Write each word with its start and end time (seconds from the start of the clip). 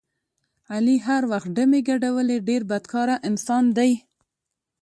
علي 0.73 0.95
ټول 1.05 1.23
وخت 1.31 1.49
ډمې 1.57 1.79
ګډولې 1.89 2.37
ډېر 2.49 2.61
بدکاره 2.71 3.15
انسان 3.29 3.65
دی. 3.77 3.91